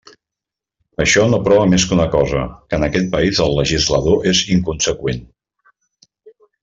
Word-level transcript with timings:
Això 1.03 1.25
no 1.33 1.39
prova 1.47 1.67
més 1.73 1.85
que 1.91 1.95
una 1.97 2.07
cosa, 2.15 2.41
que 2.71 2.79
en 2.81 2.87
aquest 2.87 3.11
país 3.17 3.43
el 3.45 3.53
legislador 3.59 4.27
és 4.33 4.43
inconseqüent. 4.57 5.23